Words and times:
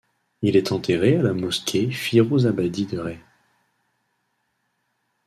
Il 0.41 0.55
est 0.55 0.71
enterré 0.71 1.17
à 1.17 1.21
la 1.21 1.31
mosquée 1.33 1.91
Firouzabadi 1.91 2.87
de 2.87 2.97
Rey. 2.97 3.19